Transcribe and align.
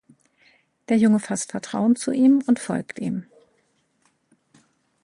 Der 0.89 0.97
Junge 0.97 1.19
fasst 1.19 1.51
Vertrauen 1.51 1.95
zu 1.95 2.11
ihm 2.11 2.41
und 2.47 2.57
folgt 2.57 2.97
ihm. 2.97 3.27